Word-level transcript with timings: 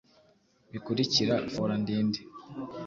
bikurikira. 0.71 1.35
Fora 1.53 1.73
ndi 1.81 1.95
nde? 2.05 2.19